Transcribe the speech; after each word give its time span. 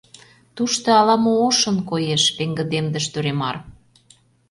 —Тушто 0.55 0.87
ала-мо 0.99 1.33
ошын 1.47 1.77
коеш,— 1.89 2.23
пеҥгыдемдыш 2.37 3.05
Дуремар. 3.13 3.55